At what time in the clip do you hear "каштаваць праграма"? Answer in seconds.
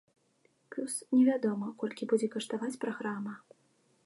2.37-3.33